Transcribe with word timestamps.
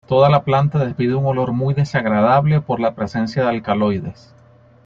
Toda 0.07 0.29
la 0.31 0.43
planta 0.43 0.83
despide 0.83 1.13
un 1.13 1.27
olor 1.27 1.51
muy 1.51 1.75
desagradable 1.75 2.59
por 2.59 2.79
la 2.79 2.95
presencia 2.95 3.43
de 3.43 3.49
alcaloides. 3.49 4.33